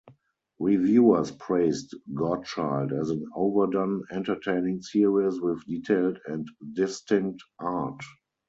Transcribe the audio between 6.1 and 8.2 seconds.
and distinct art.